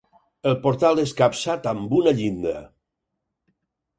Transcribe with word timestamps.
El 0.51 0.55
portal 0.63 1.01
és 1.01 1.13
capçat 1.19 1.69
amb 1.73 1.95
una 1.99 2.15
llinda. 2.21 2.57